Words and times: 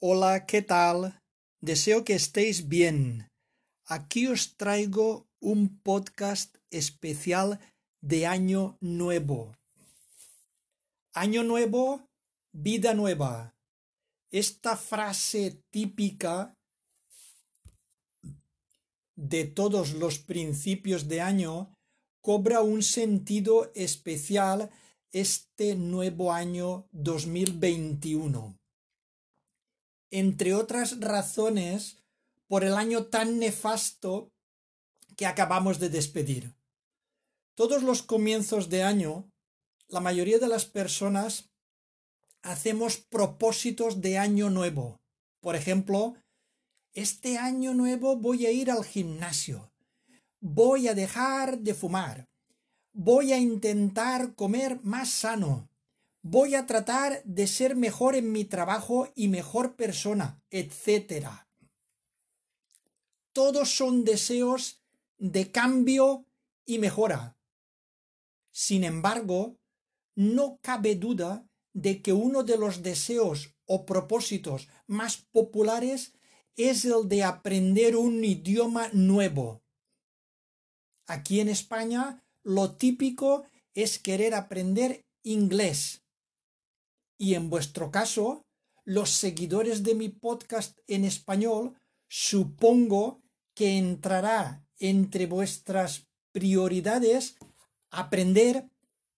Hola, 0.00 0.46
¿qué 0.46 0.62
tal? 0.62 1.18
Deseo 1.60 2.04
que 2.04 2.14
estéis 2.14 2.68
bien. 2.68 3.26
Aquí 3.84 4.28
os 4.28 4.54
traigo 4.56 5.26
un 5.40 5.82
podcast 5.82 6.54
especial 6.70 7.58
de 8.00 8.24
Año 8.24 8.78
Nuevo. 8.80 9.56
Año 11.12 11.42
Nuevo, 11.42 12.06
vida 12.52 12.94
nueva. 12.94 13.56
Esta 14.30 14.76
frase 14.76 15.64
típica 15.72 16.54
de 19.16 19.46
todos 19.46 19.94
los 19.94 20.20
principios 20.20 21.08
de 21.08 21.22
año 21.22 21.74
cobra 22.22 22.60
un 22.60 22.84
sentido 22.84 23.72
especial 23.74 24.70
este 25.10 25.74
nuevo 25.74 26.32
año 26.32 26.86
2021 26.92 28.57
entre 30.10 30.54
otras 30.54 31.00
razones, 31.00 31.98
por 32.46 32.64
el 32.64 32.74
año 32.74 33.06
tan 33.06 33.38
nefasto 33.38 34.32
que 35.16 35.26
acabamos 35.26 35.78
de 35.78 35.90
despedir. 35.90 36.54
Todos 37.54 37.82
los 37.82 38.02
comienzos 38.02 38.68
de 38.68 38.82
año, 38.82 39.30
la 39.88 40.00
mayoría 40.00 40.38
de 40.38 40.48
las 40.48 40.64
personas 40.64 41.50
hacemos 42.42 42.98
propósitos 42.98 44.00
de 44.00 44.18
año 44.18 44.48
nuevo. 44.48 45.00
Por 45.40 45.56
ejemplo, 45.56 46.14
este 46.92 47.38
año 47.38 47.74
nuevo 47.74 48.16
voy 48.16 48.46
a 48.46 48.50
ir 48.50 48.70
al 48.70 48.84
gimnasio, 48.84 49.72
voy 50.40 50.88
a 50.88 50.94
dejar 50.94 51.58
de 51.58 51.74
fumar, 51.74 52.28
voy 52.92 53.32
a 53.32 53.38
intentar 53.38 54.34
comer 54.34 54.80
más 54.82 55.10
sano, 55.10 55.67
voy 56.30 56.54
a 56.54 56.66
tratar 56.66 57.22
de 57.24 57.46
ser 57.46 57.74
mejor 57.74 58.14
en 58.14 58.32
mi 58.32 58.44
trabajo 58.44 59.08
y 59.14 59.28
mejor 59.28 59.76
persona, 59.76 60.42
etc. 60.50 61.28
Todos 63.32 63.74
son 63.74 64.04
deseos 64.04 64.82
de 65.16 65.50
cambio 65.50 66.26
y 66.66 66.78
mejora. 66.78 67.38
Sin 68.50 68.84
embargo, 68.84 69.58
no 70.14 70.58
cabe 70.60 70.96
duda 70.96 71.48
de 71.72 72.02
que 72.02 72.12
uno 72.12 72.42
de 72.42 72.58
los 72.58 72.82
deseos 72.82 73.54
o 73.64 73.86
propósitos 73.86 74.68
más 74.86 75.16
populares 75.16 76.12
es 76.56 76.84
el 76.84 77.08
de 77.08 77.22
aprender 77.22 77.96
un 77.96 78.22
idioma 78.22 78.90
nuevo. 78.92 79.62
Aquí 81.06 81.40
en 81.40 81.48
España 81.48 82.22
lo 82.42 82.76
típico 82.76 83.44
es 83.74 83.98
querer 83.98 84.34
aprender 84.34 85.06
inglés. 85.22 86.02
Y 87.18 87.34
en 87.34 87.50
vuestro 87.50 87.90
caso, 87.90 88.46
los 88.84 89.10
seguidores 89.10 89.82
de 89.82 89.94
mi 89.94 90.08
podcast 90.08 90.78
en 90.86 91.04
español, 91.04 91.76
supongo 92.08 93.20
que 93.54 93.76
entrará 93.76 94.64
entre 94.78 95.26
vuestras 95.26 96.08
prioridades 96.32 97.36
aprender, 97.90 98.70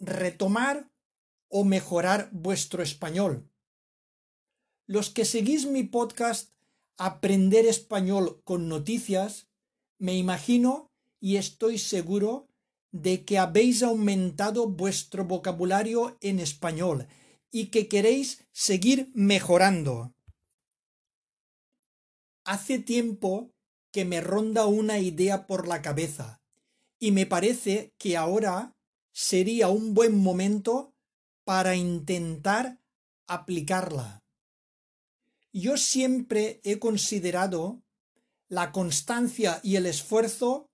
retomar 0.00 0.90
o 1.48 1.64
mejorar 1.64 2.28
vuestro 2.32 2.82
español. 2.82 3.48
Los 4.86 5.10
que 5.10 5.24
seguís 5.24 5.66
mi 5.66 5.84
podcast 5.84 6.54
Aprender 6.96 7.66
español 7.66 8.40
con 8.44 8.68
noticias, 8.68 9.48
me 9.98 10.16
imagino 10.16 10.92
y 11.18 11.38
estoy 11.38 11.78
seguro 11.78 12.46
de 12.92 13.24
que 13.24 13.38
habéis 13.38 13.82
aumentado 13.82 14.68
vuestro 14.68 15.24
vocabulario 15.24 16.16
en 16.20 16.38
español 16.38 17.08
y 17.54 17.66
que 17.66 17.86
queréis 17.86 18.44
seguir 18.50 19.12
mejorando. 19.14 20.12
Hace 22.44 22.80
tiempo 22.80 23.52
que 23.92 24.04
me 24.04 24.20
ronda 24.20 24.66
una 24.66 24.98
idea 24.98 25.46
por 25.46 25.68
la 25.68 25.80
cabeza 25.80 26.42
y 26.98 27.12
me 27.12 27.26
parece 27.26 27.94
que 27.96 28.16
ahora 28.16 28.74
sería 29.12 29.68
un 29.68 29.94
buen 29.94 30.20
momento 30.20 30.96
para 31.44 31.76
intentar 31.76 32.80
aplicarla. 33.28 34.24
Yo 35.52 35.76
siempre 35.76 36.60
he 36.64 36.80
considerado 36.80 37.84
la 38.48 38.72
constancia 38.72 39.60
y 39.62 39.76
el 39.76 39.86
esfuerzo 39.86 40.72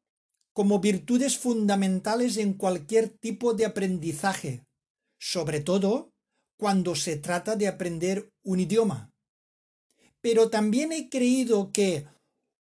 como 0.55 0.81
virtudes 0.81 1.37
fundamentales 1.37 2.39
en 2.39 2.55
cualquier 2.55 3.11
tipo 3.11 3.53
de 3.53 3.67
aprendizaje, 3.67 4.65
sobre 5.19 5.61
todo 5.61 6.10
cuando 6.61 6.95
se 6.95 7.17
trata 7.17 7.57
de 7.57 7.67
aprender 7.69 8.31
un 8.45 8.61
idioma. 8.61 9.11
Pero 10.21 10.51
también 10.51 10.93
he 10.93 11.09
creído 11.09 11.73
que 11.73 12.07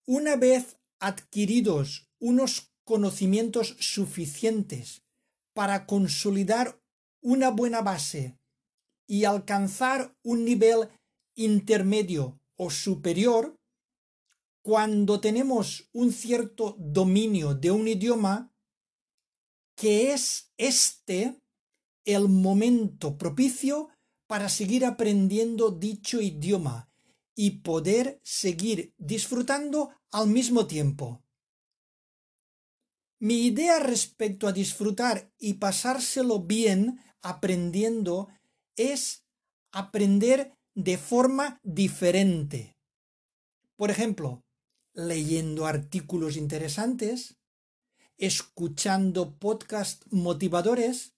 una 0.06 0.36
vez 0.36 0.76
adquiridos 1.00 2.06
unos 2.20 2.70
conocimientos 2.84 3.75
suficientes 3.81 5.03
para 5.53 5.84
consolidar 5.84 6.81
una 7.20 7.50
buena 7.50 7.82
base 7.82 8.38
y 9.08 9.25
alcanzar 9.25 10.14
un 10.22 10.44
nivel 10.44 10.88
intermedio 11.34 12.38
o 12.56 12.70
superior, 12.70 13.56
cuando 14.62 15.20
tenemos 15.20 15.88
un 15.92 16.12
cierto 16.12 16.76
dominio 16.78 17.56
de 17.56 17.72
un 17.72 17.88
idioma, 17.88 18.53
que 19.75 20.12
es 20.12 20.53
este 20.56 21.41
el 22.08 22.26
momento 22.30 23.19
propicio 23.19 23.91
para 24.26 24.48
seguir 24.48 24.86
aprendiendo 24.86 25.70
dicho 25.70 26.22
idioma 26.22 26.88
y 27.34 27.60
poder 27.60 28.19
seguir 28.22 28.94
disfrutando 28.96 29.91
al 30.10 30.28
mismo 30.28 30.66
tiempo. 30.66 31.22
Mi 33.20 33.44
idea 33.44 33.78
respecto 33.78 34.48
a 34.48 34.52
disfrutar 34.52 35.30
y 35.38 35.54
pasárselo 35.54 36.41
bien 36.41 36.98
aprendiendo 37.20 38.28
es 38.75 39.26
aprender 39.70 40.54
de 40.75 40.96
forma 40.96 41.60
diferente. 41.62 42.75
Por 43.76 43.90
ejemplo, 43.90 44.46
leyendo 44.94 45.66
artículos 45.66 46.38
interesantes, 46.38 47.36
escuchando 48.16 49.36
podcasts 49.38 50.06
motivadores 50.10 51.17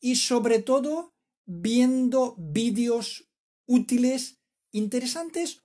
y 0.00 0.16
sobre 0.16 0.60
todo 0.60 1.14
viendo 1.44 2.34
vídeos 2.38 3.28
útiles, 3.66 4.40
interesantes 4.72 5.62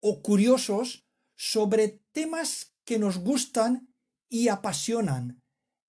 o 0.00 0.22
curiosos 0.22 1.06
sobre 1.36 2.00
temas 2.12 2.74
que 2.84 2.98
nos 2.98 3.18
gustan 3.18 3.94
y 4.28 4.48
apasionan, 4.48 5.42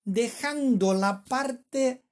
dejando 0.03 0.93
la 0.93 1.23
parte 1.23 2.05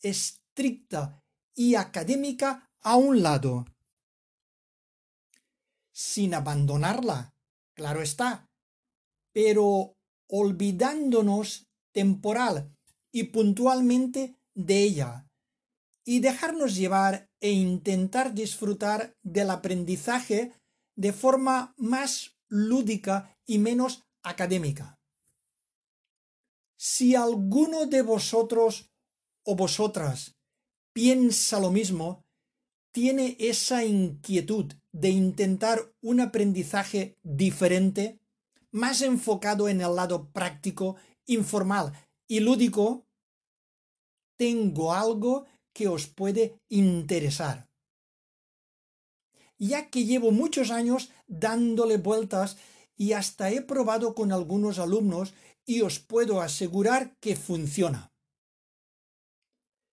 estricta 0.00 1.22
y 1.54 1.74
académica 1.74 2.70
a 2.80 2.96
un 2.96 3.22
lado. 3.22 3.66
Sin 5.92 6.34
abandonarla, 6.34 7.34
claro 7.74 8.02
está, 8.02 8.50
pero 9.32 9.96
olvidándonos 10.28 11.68
temporal 11.92 12.74
y 13.12 13.24
puntualmente 13.24 14.39
de 14.66 14.82
ella 14.82 15.26
y 16.04 16.20
dejarnos 16.20 16.74
llevar 16.74 17.30
e 17.40 17.50
intentar 17.50 18.34
disfrutar 18.34 19.16
del 19.22 19.50
aprendizaje 19.50 20.52
de 20.96 21.12
forma 21.12 21.74
más 21.76 22.36
lúdica 22.48 23.36
y 23.46 23.58
menos 23.58 24.04
académica. 24.22 24.98
Si 26.76 27.14
alguno 27.14 27.86
de 27.86 28.02
vosotros 28.02 28.90
o 29.44 29.54
vosotras 29.54 30.36
piensa 30.92 31.60
lo 31.60 31.70
mismo, 31.70 32.24
tiene 32.92 33.36
esa 33.38 33.84
inquietud 33.84 34.72
de 34.92 35.10
intentar 35.10 35.92
un 36.00 36.20
aprendizaje 36.20 37.16
diferente, 37.22 38.20
más 38.72 39.02
enfocado 39.02 39.68
en 39.68 39.80
el 39.80 39.94
lado 39.94 40.30
práctico, 40.32 40.96
informal 41.26 41.92
y 42.26 42.40
lúdico, 42.40 43.06
tengo 44.40 44.94
algo 44.94 45.44
que 45.74 45.86
os 45.86 46.06
puede 46.06 46.58
interesar. 46.70 47.68
Ya 49.58 49.90
que 49.90 50.06
llevo 50.06 50.30
muchos 50.30 50.70
años 50.70 51.10
dándole 51.26 51.98
vueltas 51.98 52.56
y 52.96 53.12
hasta 53.12 53.50
he 53.50 53.60
probado 53.60 54.14
con 54.14 54.32
algunos 54.32 54.78
alumnos 54.78 55.34
y 55.66 55.82
os 55.82 55.98
puedo 55.98 56.40
asegurar 56.40 57.18
que 57.20 57.36
funciona. 57.36 58.14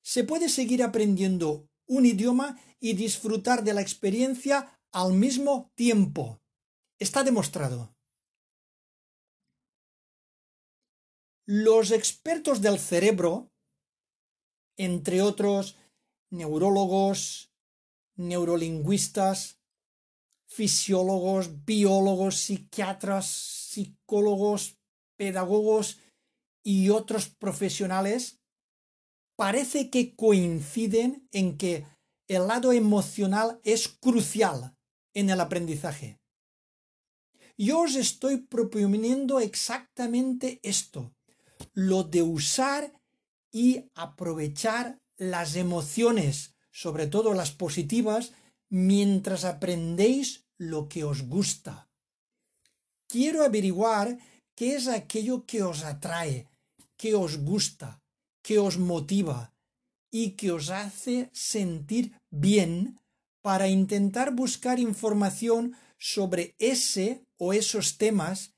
Se 0.02 0.24
puede 0.24 0.48
seguir 0.48 0.82
aprendiendo 0.82 1.68
un 1.86 2.06
idioma 2.06 2.58
y 2.80 2.94
disfrutar 2.94 3.66
de 3.66 3.74
la 3.74 3.82
experiencia 3.82 4.80
al 4.94 5.12
mismo 5.12 5.74
tiempo. 5.76 6.40
Está 7.00 7.26
demostrado. 7.26 7.94
Los 11.46 11.92
expertos 11.92 12.62
del 12.62 12.80
cerebro 12.80 13.52
entre 14.78 15.22
otros 15.22 15.78
neurólogos, 16.30 17.52
neurolingüistas, 18.16 19.60
fisiólogos, 20.48 21.66
biólogos, 21.66 22.38
psiquiatras, 22.38 23.28
psicólogos, 23.28 24.78
pedagogos 25.18 26.00
y 26.64 26.90
otros 26.90 27.30
profesionales 27.30 28.40
parece 29.36 29.90
que 29.90 30.16
coinciden 30.16 31.28
en 31.32 31.58
que 31.58 31.86
el 32.28 32.48
lado 32.48 32.74
emocional 32.74 33.60
es 33.64 33.88
crucial 33.88 34.76
en 35.14 35.30
el 35.30 35.40
aprendizaje. 35.40 36.20
Yo 37.58 37.82
os 37.82 37.96
estoy 37.96 38.38
proponiendo 38.38 39.40
exactamente 39.40 40.60
esto, 40.64 41.16
lo 41.74 42.04
de 42.04 42.22
usar 42.22 42.97
y 43.58 43.90
aprovechar 43.96 45.00
las 45.18 45.56
emociones, 45.56 46.54
sobre 46.72 47.08
todo 47.08 47.34
las 47.34 47.50
positivas, 47.52 48.34
mientras 48.70 49.46
aprendéis 49.46 50.46
lo 50.60 50.88
que 50.88 51.04
os 51.04 51.24
gusta. 51.24 51.90
Quiero 53.10 53.44
averiguar 53.44 54.20
qué 54.56 54.76
es 54.76 54.88
aquello 54.88 55.48
que 55.48 55.64
os 55.64 55.84
atrae, 55.84 56.48
que 56.98 57.16
os 57.16 57.38
gusta, 57.38 58.00
que 58.44 58.60
os 58.60 58.78
motiva 58.78 59.56
y 60.12 60.32
que 60.38 60.52
os 60.52 60.70
hace 60.70 61.32
sentir 61.34 62.16
bien 62.30 63.00
para 63.42 63.70
intentar 63.70 64.36
buscar 64.36 64.78
información 64.78 65.76
sobre 65.98 66.54
ese 66.60 67.24
o 67.40 67.54
esos 67.54 67.98
temas 67.98 68.54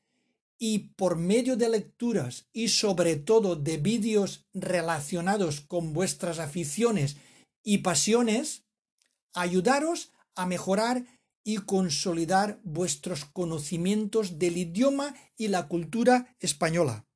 y 0.60 0.90
por 0.96 1.16
medio 1.16 1.56
de 1.56 1.70
lecturas 1.70 2.50
y 2.52 2.68
sobre 2.68 3.16
todo 3.16 3.56
de 3.56 3.78
vídeos 3.78 4.46
relacionados 4.54 5.62
con 5.62 5.94
vuestras 5.94 6.38
aficiones 6.38 7.16
y 7.64 7.80
pasiones, 7.80 8.66
ayudaros 9.34 10.12
a 10.36 10.46
mejorar 10.46 11.06
y 11.46 11.58
consolidar 11.58 12.60
vuestros 12.64 13.24
conocimientos 13.26 14.38
del 14.38 14.58
idioma 14.58 15.16
y 15.38 15.48
la 15.48 15.68
cultura 15.68 16.36
española. 16.40 17.08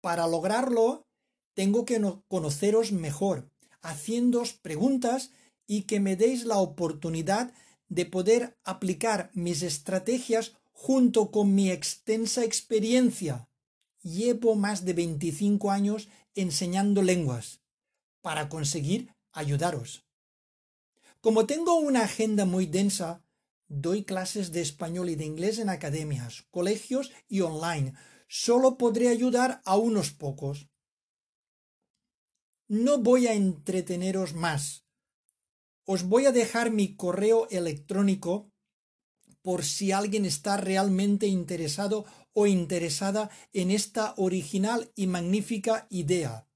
Para 0.00 0.28
lograrlo, 0.28 1.08
tengo 1.54 1.84
que 1.84 2.00
conoceros 2.28 2.92
mejor, 2.92 3.50
haciéndoos 3.82 4.52
preguntas 4.52 5.32
y 5.66 5.82
que 5.82 5.98
me 5.98 6.14
deis 6.14 6.44
la 6.44 6.58
oportunidad 6.58 7.52
de 7.88 8.06
poder 8.06 8.56
aplicar 8.62 9.30
mis 9.34 9.62
estrategias 9.62 10.54
junto 10.78 11.30
con 11.30 11.54
mi 11.54 11.70
extensa 11.70 12.44
experiencia. 12.44 13.48
Llevo 14.02 14.56
más 14.56 14.84
de 14.84 14.92
25 14.92 15.70
años 15.70 16.08
enseñando 16.34 17.00
lenguas 17.02 17.62
para 18.20 18.50
conseguir 18.50 19.10
ayudaros. 19.32 20.04
Como 21.22 21.46
tengo 21.46 21.76
una 21.76 22.04
agenda 22.04 22.44
muy 22.44 22.66
densa, 22.66 23.24
doy 23.68 24.04
clases 24.04 24.52
de 24.52 24.60
español 24.60 25.08
y 25.08 25.16
de 25.16 25.24
inglés 25.24 25.58
en 25.58 25.70
academias, 25.70 26.44
colegios 26.50 27.10
y 27.26 27.40
online. 27.40 27.94
Solo 28.28 28.76
podré 28.76 29.08
ayudar 29.08 29.62
a 29.64 29.76
unos 29.78 30.10
pocos. 30.10 30.68
No 32.68 32.98
voy 32.98 33.28
a 33.28 33.32
entreteneros 33.32 34.34
más. 34.34 34.84
Os 35.86 36.02
voy 36.02 36.26
a 36.26 36.32
dejar 36.32 36.70
mi 36.70 36.96
correo 36.96 37.48
electrónico 37.48 38.52
por 39.46 39.64
si 39.64 39.92
alguien 39.92 40.24
está 40.24 40.56
realmente 40.56 41.28
interesado 41.28 42.04
o 42.32 42.48
interesada 42.48 43.30
en 43.52 43.70
esta 43.70 44.14
original 44.16 44.90
y 44.96 45.06
magnífica 45.06 45.86
idea. 45.88 46.48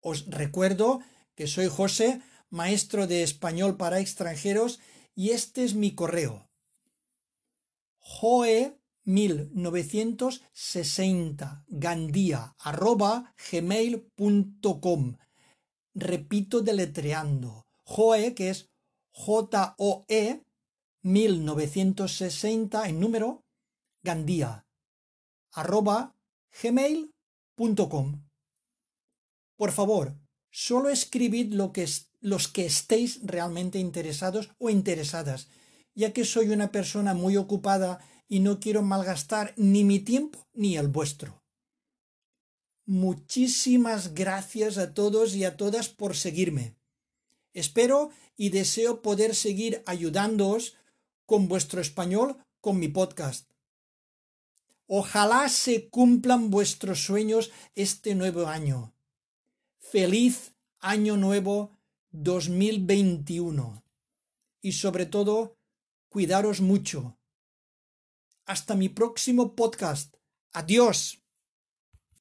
Os 0.00 0.26
recuerdo 0.26 0.98
que 1.36 1.46
soy 1.46 1.68
José, 1.68 2.20
maestro 2.50 3.06
de 3.06 3.22
español 3.22 3.76
para 3.76 4.00
extranjeros, 4.00 4.80
y 5.14 5.30
este 5.30 5.62
es 5.62 5.76
mi 5.76 5.94
correo. 5.94 6.50
Joe 7.98 8.76
1960 9.04 11.66
gandía 11.68 12.56
arroba 12.58 13.32
gmail.com 13.48 15.18
repito 15.94 16.62
deletreando 16.62 17.68
Joe 17.84 18.34
que 18.34 18.50
es 18.50 18.72
J-O-E 19.12 20.44
1960 21.04 22.88
en 22.88 22.98
número 22.98 23.44
gandía 24.02 24.66
gmail.com 26.62 28.06
por 29.56 29.70
favor 29.70 30.16
solo 30.50 30.88
escribid 30.88 31.52
lo 31.52 31.72
que 31.72 31.88
los 32.20 32.48
que 32.48 32.66
estéis 32.66 33.20
realmente 33.22 33.78
interesados 33.78 34.50
o 34.58 34.70
interesadas 34.70 35.48
ya 35.94 36.12
que 36.12 36.24
soy 36.24 36.48
una 36.48 36.72
persona 36.72 37.14
muy 37.14 37.36
ocupada 37.36 38.00
y 38.28 38.40
no 38.40 38.60
quiero 38.60 38.82
malgastar 38.82 39.54
ni 39.56 39.84
mi 39.84 40.00
tiempo 40.00 40.46
ni 40.52 40.76
el 40.76 40.88
vuestro. 40.88 41.42
Muchísimas 42.86 44.14
gracias 44.14 44.76
a 44.76 44.92
todos 44.92 45.34
y 45.34 45.44
a 45.44 45.56
todas 45.56 45.88
por 45.88 46.16
seguirme. 46.16 46.76
Espero 47.52 48.10
y 48.36 48.50
deseo 48.50 49.00
poder 49.00 49.34
seguir 49.34 49.82
ayudándoos 49.86 50.76
con 51.26 51.48
vuestro 51.48 51.80
español 51.80 52.36
con 52.60 52.78
mi 52.78 52.88
podcast. 52.88 53.50
Ojalá 54.86 55.48
se 55.48 55.88
cumplan 55.88 56.50
vuestros 56.50 57.04
sueños 57.04 57.50
este 57.74 58.14
nuevo 58.14 58.46
año. 58.46 58.92
Feliz 59.78 60.52
año 60.80 61.16
nuevo 61.16 61.78
2021. 62.10 63.82
Y 64.60 64.72
sobre 64.72 65.06
todo, 65.06 65.56
cuidaros 66.08 66.60
mucho. 66.60 67.16
Hasta 68.44 68.74
mi 68.74 68.88
próximo 68.88 69.54
podcast. 69.54 70.16
Adiós. 70.52 71.23